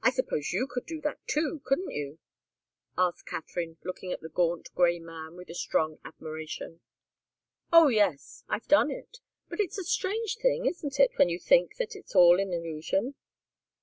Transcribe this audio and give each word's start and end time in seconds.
"I 0.00 0.08
suppose 0.12 0.52
you 0.54 0.66
could 0.66 0.86
do 0.86 1.02
that, 1.02 1.18
too, 1.26 1.60
couldn't 1.66 1.90
you?" 1.90 2.18
asked 2.96 3.26
Katharine, 3.26 3.76
looking 3.84 4.10
at 4.10 4.22
the 4.22 4.30
gaunt, 4.30 4.70
grey 4.74 4.98
man 4.98 5.36
with 5.36 5.50
a 5.50 5.54
strong 5.54 5.98
admiration. 6.06 6.80
"Oh, 7.70 7.88
yes 7.88 8.44
I've 8.48 8.66
done 8.66 8.90
it. 8.90 9.18
But 9.50 9.60
it's 9.60 9.76
a 9.76 9.84
strange 9.84 10.38
thing, 10.38 10.64
isn't 10.64 10.98
it, 10.98 11.10
when 11.16 11.28
you 11.28 11.38
think 11.38 11.76
that 11.76 11.94
it's 11.94 12.14
all 12.14 12.40
an 12.40 12.54
illusion?" 12.54 13.14